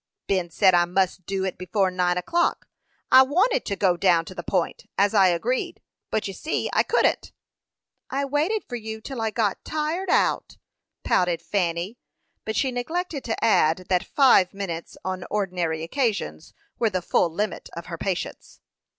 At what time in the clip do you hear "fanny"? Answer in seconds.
11.43-11.99